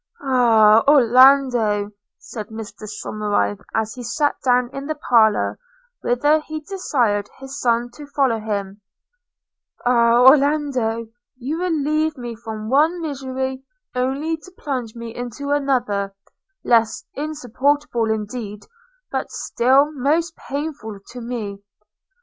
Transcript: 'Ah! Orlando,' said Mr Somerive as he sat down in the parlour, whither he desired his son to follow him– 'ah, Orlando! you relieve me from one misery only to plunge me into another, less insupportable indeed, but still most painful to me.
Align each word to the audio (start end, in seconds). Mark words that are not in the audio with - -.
'Ah! 0.19 0.83
Orlando,' 0.87 1.91
said 2.17 2.47
Mr 2.47 2.89
Somerive 2.89 3.61
as 3.75 3.93
he 3.93 4.01
sat 4.01 4.33
down 4.43 4.67
in 4.73 4.87
the 4.87 4.95
parlour, 4.95 5.59
whither 6.01 6.39
he 6.41 6.59
desired 6.61 7.29
his 7.37 7.59
son 7.61 7.91
to 7.91 8.07
follow 8.07 8.39
him– 8.39 8.81
'ah, 9.85 10.23
Orlando! 10.23 11.05
you 11.37 11.61
relieve 11.61 12.17
me 12.17 12.35
from 12.35 12.67
one 12.67 12.99
misery 12.99 13.63
only 13.93 14.37
to 14.37 14.51
plunge 14.57 14.95
me 14.95 15.13
into 15.13 15.51
another, 15.51 16.15
less 16.63 17.05
insupportable 17.13 18.09
indeed, 18.09 18.65
but 19.11 19.29
still 19.29 19.91
most 19.91 20.35
painful 20.35 20.97
to 21.09 21.21
me. 21.21 21.63